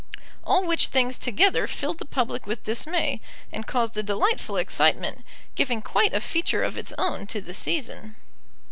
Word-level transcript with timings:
All 0.43 0.65
which 0.65 0.87
things 0.87 1.15
together 1.19 1.67
filled 1.67 1.99
the 1.99 2.05
public 2.05 2.47
with 2.47 2.63
dismay, 2.63 3.21
and 3.51 3.67
caused 3.67 3.95
a 3.95 4.01
delightful 4.01 4.57
excitement, 4.57 5.23
giving 5.53 5.83
quite 5.83 6.15
a 6.15 6.21
feature 6.21 6.63
of 6.63 6.75
its 6.75 6.91
own 6.97 7.27
to 7.27 7.39
the 7.39 7.53
season. 7.53 8.15